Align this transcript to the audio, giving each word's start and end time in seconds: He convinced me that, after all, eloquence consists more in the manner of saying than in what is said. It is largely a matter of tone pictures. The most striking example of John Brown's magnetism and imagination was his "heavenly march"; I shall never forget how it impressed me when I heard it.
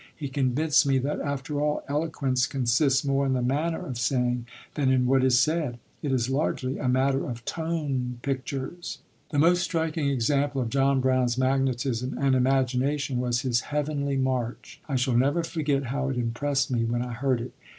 He 0.15 0.29
convinced 0.29 0.87
me 0.87 0.97
that, 0.97 1.19
after 1.19 1.61
all, 1.61 1.83
eloquence 1.87 2.47
consists 2.47 3.05
more 3.05 3.23
in 3.27 3.33
the 3.33 3.41
manner 3.43 3.85
of 3.85 3.99
saying 3.99 4.47
than 4.73 4.89
in 4.91 5.05
what 5.05 5.23
is 5.23 5.39
said. 5.39 5.77
It 6.01 6.11
is 6.11 6.27
largely 6.27 6.79
a 6.79 6.87
matter 6.89 7.29
of 7.29 7.45
tone 7.45 8.17
pictures. 8.23 8.97
The 9.29 9.37
most 9.37 9.61
striking 9.61 10.09
example 10.09 10.59
of 10.59 10.71
John 10.71 11.01
Brown's 11.01 11.37
magnetism 11.37 12.17
and 12.19 12.33
imagination 12.33 13.19
was 13.19 13.41
his 13.41 13.59
"heavenly 13.61 14.17
march"; 14.17 14.81
I 14.89 14.95
shall 14.95 15.13
never 15.15 15.43
forget 15.43 15.83
how 15.93 16.09
it 16.09 16.17
impressed 16.17 16.71
me 16.71 16.83
when 16.83 17.03
I 17.03 17.13
heard 17.13 17.39
it. 17.39 17.53